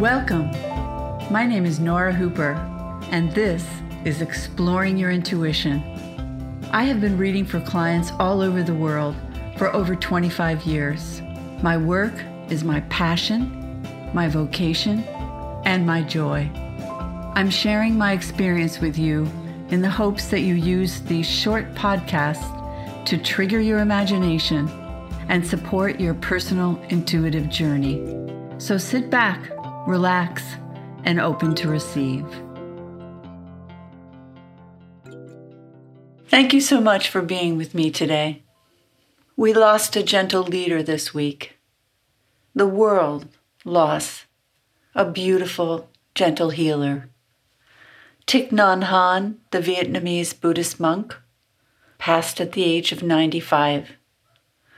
[0.00, 0.50] Welcome.
[1.30, 2.52] My name is Nora Hooper,
[3.10, 3.68] and this
[4.06, 5.82] is Exploring Your Intuition.
[6.72, 9.14] I have been reading for clients all over the world
[9.58, 11.20] for over 25 years.
[11.62, 12.14] My work
[12.48, 15.04] is my passion, my vocation,
[15.66, 16.50] and my joy.
[17.34, 19.30] I'm sharing my experience with you
[19.68, 24.66] in the hopes that you use these short podcasts to trigger your imagination
[25.28, 28.16] and support your personal intuitive journey.
[28.56, 29.50] So sit back,
[29.86, 30.42] relax,
[31.04, 32.26] and open to receive.
[36.28, 38.42] Thank you so much for being with me today.
[39.36, 41.56] We lost a gentle leader this week.
[42.54, 43.26] The world
[43.64, 44.26] lost
[44.94, 47.08] a beautiful, gentle healer.
[48.26, 51.16] Thich Nhat Hanh, the Vietnamese Buddhist monk,
[51.98, 53.92] passed at the age of 95.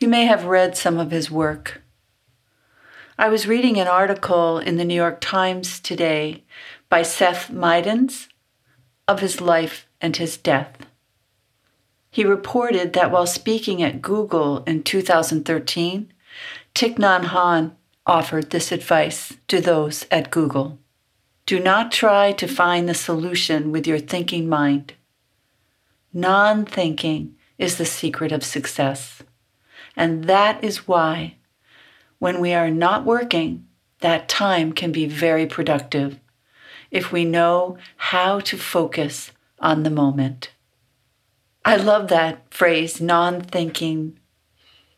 [0.00, 1.82] You may have read some of his work.
[3.18, 6.44] I was reading an article in the New York Times today
[6.88, 8.28] by Seth Mydans
[9.06, 10.86] of his life and his death.
[12.10, 16.10] He reported that while speaking at Google in 2013,
[16.74, 17.72] Thich Nhat Hanh
[18.06, 20.78] offered this advice to those at Google.
[21.44, 24.94] Do not try to find the solution with your thinking mind.
[26.14, 29.22] Non thinking is the secret of success.
[29.94, 31.36] And that is why,
[32.22, 33.66] when we are not working,
[33.98, 36.20] that time can be very productive
[36.88, 40.52] if we know how to focus on the moment.
[41.64, 44.20] I love that phrase, non thinking.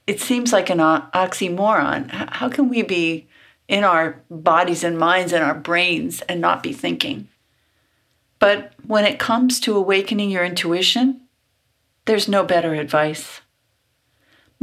[0.06, 2.10] It seems like an oxymoron.
[2.10, 3.26] How can we be
[3.68, 7.28] in our bodies and minds and our brains and not be thinking.
[8.38, 11.22] But when it comes to awakening your intuition,
[12.04, 13.40] there's no better advice.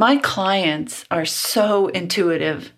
[0.02, 2.74] My clients are so intuitive,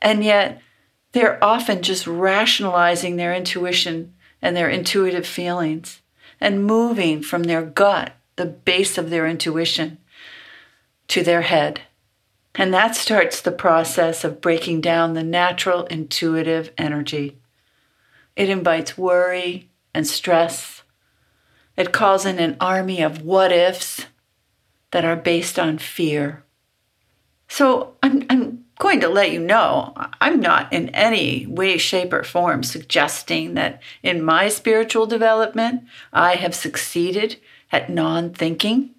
[0.00, 0.62] and yet
[1.12, 6.00] they're often just rationalizing their intuition and their intuitive feelings
[6.40, 9.98] and moving from their gut, the base of their intuition,
[11.08, 11.82] to their head.
[12.54, 17.36] And that starts the process of breaking down the natural intuitive energy.
[18.36, 20.82] It invites worry and stress.
[21.76, 24.06] It calls in an army of what ifs
[24.90, 26.44] that are based on fear.
[27.48, 32.22] So I'm, I'm going to let you know I'm not in any way, shape, or
[32.22, 37.36] form suggesting that in my spiritual development I have succeeded
[37.72, 38.94] at non thinking,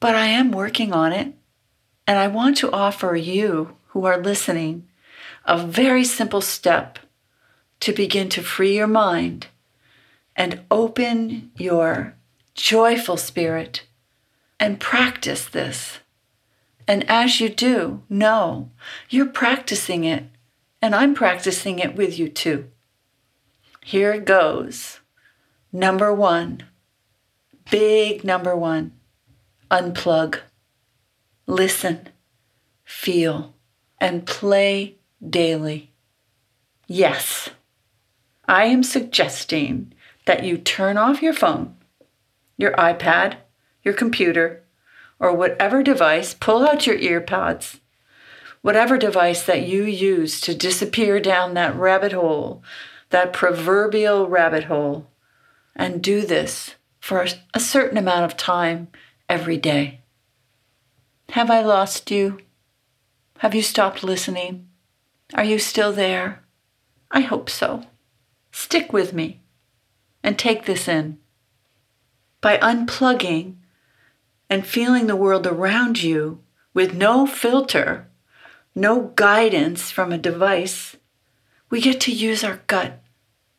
[0.00, 1.34] but I am working on it
[2.06, 4.88] and I want to offer you who are listening
[5.44, 6.98] a very simple step
[7.80, 9.48] to begin to free your mind
[10.36, 12.14] and open your
[12.54, 13.84] joyful spirit
[14.60, 15.98] and practice this.
[16.88, 18.70] And as you do, know
[19.10, 20.24] you're practicing it,
[20.80, 22.70] and I'm practicing it with you too.
[23.84, 25.00] Here it goes.
[25.70, 26.62] Number one,
[27.70, 28.92] big number one,
[29.70, 30.40] unplug.
[31.46, 32.08] Listen,
[32.84, 33.54] feel,
[34.00, 34.96] and play
[35.28, 35.92] daily.
[36.86, 37.50] Yes,
[38.46, 39.92] I am suggesting
[40.24, 41.76] that you turn off your phone,
[42.56, 43.36] your iPad,
[43.82, 44.62] your computer,
[45.20, 47.80] or whatever device, pull out your earpods,
[48.62, 52.62] whatever device that you use to disappear down that rabbit hole,
[53.10, 55.10] that proverbial rabbit hole,
[55.74, 58.88] and do this for a certain amount of time
[59.28, 60.00] every day.
[61.30, 62.38] Have I lost you?
[63.38, 64.68] Have you stopped listening?
[65.34, 66.42] Are you still there?
[67.10, 67.84] I hope so.
[68.50, 69.40] Stick with me
[70.22, 71.18] and take this in.
[72.40, 73.56] By unplugging
[74.50, 76.40] and feeling the world around you
[76.74, 78.08] with no filter,
[78.74, 80.96] no guidance from a device,
[81.70, 83.02] we get to use our gut,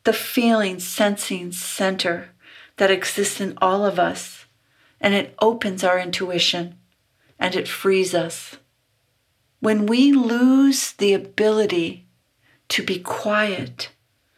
[0.04, 2.30] the feeling, sensing center
[2.78, 4.46] that exists in all of us,
[5.00, 6.76] and it opens our intuition
[7.38, 8.56] and it frees us.
[9.60, 12.06] When we lose the ability
[12.68, 13.90] to be quiet,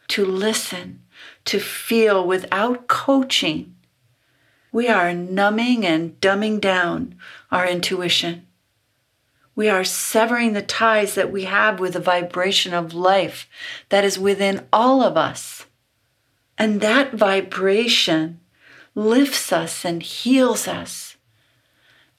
[0.09, 1.01] to listen,
[1.45, 3.75] to feel without coaching,
[4.73, 7.15] we are numbing and dumbing down
[7.51, 8.47] our intuition.
[9.55, 13.47] We are severing the ties that we have with the vibration of life
[13.89, 15.67] that is within all of us.
[16.57, 18.39] And that vibration
[18.95, 21.17] lifts us and heals us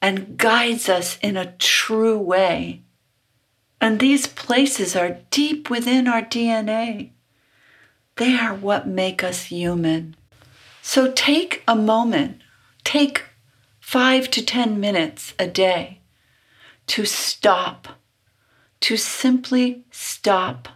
[0.01, 2.83] and guides us in a true way.
[3.81, 7.11] And these places are deep within our DNA.
[8.15, 10.15] They are what make us human.
[10.81, 12.41] So take a moment,
[12.95, 13.25] take
[13.81, 15.99] five to 10 minutes a day
[16.87, 17.89] to stop,
[18.79, 20.69] to simply stop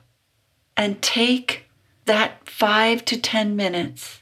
[0.75, 1.63] and take
[2.03, 4.21] that five to 10 minutes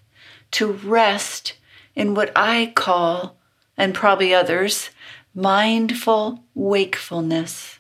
[0.51, 1.53] to rest
[1.95, 3.39] in what I call,
[3.75, 4.91] and probably others,
[5.33, 7.79] mindful wakefulness,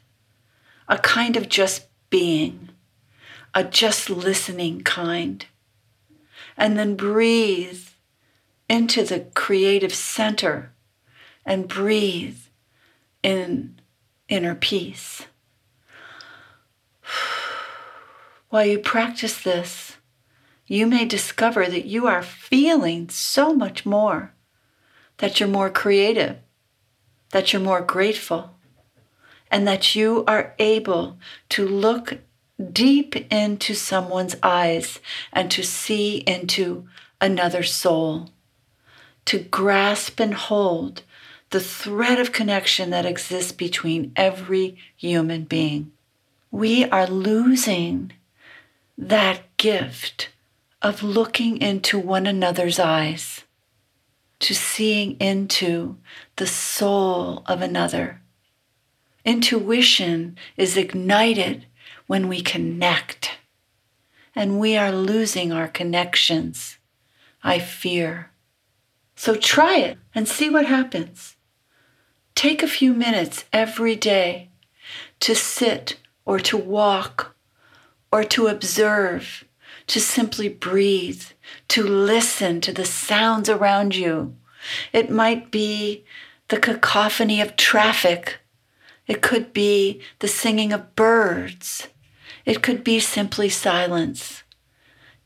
[0.87, 2.69] a kind of just being,
[3.53, 5.45] a just listening kind.
[6.57, 7.89] And then breathe
[8.69, 10.73] into the creative center
[11.45, 12.39] and breathe
[13.23, 13.79] in
[14.27, 15.25] inner peace.
[18.49, 19.97] While you practice this,
[20.67, 24.33] you may discover that you are feeling so much more,
[25.17, 26.37] that you're more creative,
[27.31, 28.51] that you're more grateful,
[29.49, 31.17] and that you are able
[31.49, 32.19] to look
[32.71, 34.99] deep into someone's eyes
[35.31, 36.87] and to see into
[37.21, 38.29] another soul,
[39.27, 41.03] to grasp and hold
[41.49, 45.91] the thread of connection that exists between every human being.
[46.49, 48.13] We are losing
[48.97, 50.29] that gift
[50.81, 53.43] of looking into one another's eyes,
[54.39, 55.97] to seeing into
[56.37, 58.21] the soul of another.
[59.25, 61.65] Intuition is ignited
[62.07, 63.31] when we connect,
[64.33, 66.77] and we are losing our connections,
[67.43, 68.31] I fear.
[69.17, 71.35] So try it and see what happens.
[72.35, 74.51] Take a few minutes every day
[75.21, 77.35] to sit or to walk
[78.11, 79.43] or to observe,
[79.87, 81.23] to simply breathe,
[81.69, 84.35] to listen to the sounds around you.
[84.93, 86.05] It might be
[86.49, 88.37] the cacophony of traffic.
[89.07, 91.87] It could be the singing of birds.
[92.45, 94.43] It could be simply silence.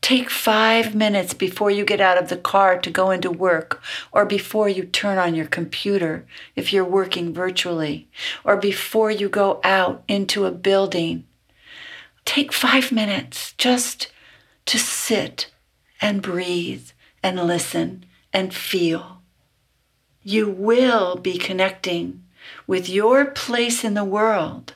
[0.02, 4.26] Take five minutes before you get out of the car to go into work, or
[4.26, 6.26] before you turn on your computer
[6.56, 8.08] if you're working virtually,
[8.42, 11.24] or before you go out into a building.
[12.24, 14.10] Take five minutes just
[14.66, 15.52] to sit
[16.00, 16.90] and breathe
[17.22, 19.22] and listen and feel.
[20.24, 22.24] You will be connecting
[22.66, 24.74] with your place in the world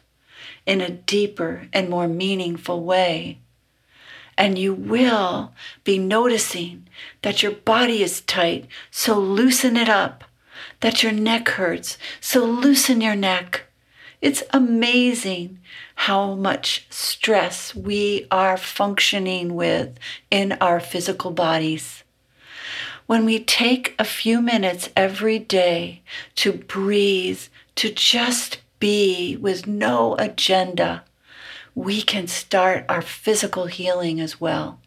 [0.67, 3.41] in a deeper and more meaningful way
[4.39, 5.53] and you will
[5.85, 6.87] be noticing
[7.23, 10.25] that your body is tight, so loosen it up.
[10.81, 13.63] That your neck hurts, so loosen your neck.
[14.21, 15.61] It's amazing
[15.95, 19.99] how much stress we are functioning with
[20.31, 22.03] in our physical bodies.
[23.07, 26.03] When we take a few minutes every day
[26.37, 27.41] to breathe,
[27.77, 31.05] to just be with no agenda,
[31.77, 34.81] we can start our physical healing as well.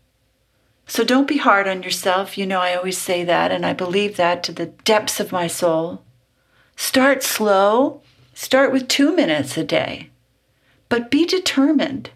[0.88, 2.36] So don't be hard on yourself.
[2.36, 5.45] You know, I always say that, and I believe that to the depths of my
[5.45, 6.01] soul.
[6.75, 8.01] Start slow.
[8.33, 10.09] Start with two minutes a day.
[10.89, 12.09] But be determined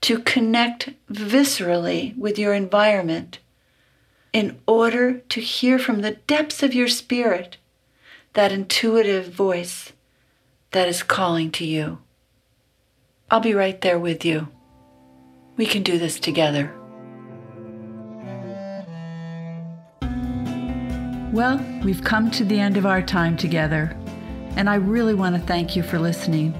[0.00, 3.40] to connect viscerally with your environment
[4.32, 7.58] in order to hear from the depths of your spirit
[8.32, 9.92] that intuitive voice
[10.70, 11.98] that is calling to you.
[13.32, 14.46] I'll be right there with you.
[15.56, 16.70] We can do this together.
[21.32, 23.96] Well, we've come to the end of our time together,
[24.56, 26.52] and I really want to thank you for listening.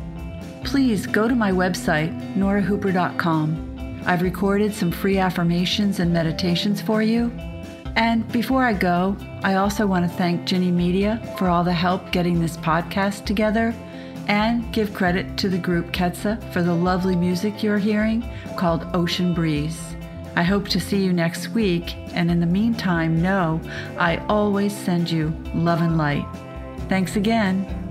[0.65, 4.01] Please go to my website, norahooper.com.
[4.07, 7.31] I've recorded some free affirmations and meditations for you.
[7.97, 12.13] And before I go, I also want to thank Ginny Media for all the help
[12.13, 13.75] getting this podcast together
[14.29, 19.35] and give credit to the group Ketsa for the lovely music you're hearing called Ocean
[19.35, 19.81] Breeze.
[20.37, 23.61] I hope to see you next week, and in the meantime, know
[23.99, 26.27] I always send you love and light.
[26.89, 27.82] Thanks again.